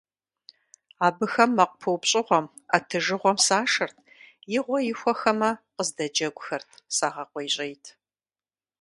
[1.05, 3.97] Абыхэм мэкъу пыупщӀыгъуэм, Ӏэтыжыгъуэм сашэрт,
[4.57, 7.85] игъуэ ихуэхэмэ, кыздэджэгухэрт, сагъэкъуейщӀейт.